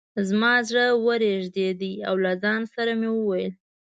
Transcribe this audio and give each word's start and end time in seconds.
زما 0.29 0.53
زړه 0.67 0.85
ورېږده 1.05 1.91
او 2.07 2.15
له 2.23 2.31
ځان 2.43 2.61
سره 2.75 2.91
مې 2.99 3.09
وویل. 3.13 3.51